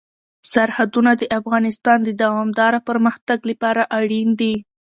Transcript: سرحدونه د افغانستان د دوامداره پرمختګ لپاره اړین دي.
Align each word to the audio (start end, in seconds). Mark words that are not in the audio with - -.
سرحدونه 0.53 1.11
د 1.17 1.23
افغانستان 1.39 1.97
د 2.03 2.09
دوامداره 2.23 2.79
پرمختګ 2.89 3.39
لپاره 3.49 3.81
اړین 3.99 4.29
دي. 4.39 4.55